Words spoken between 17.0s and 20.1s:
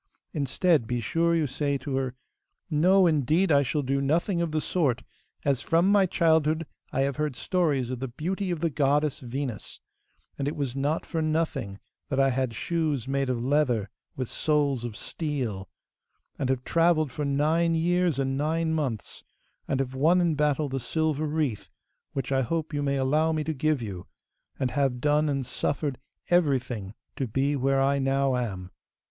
for nine years and nine months, and have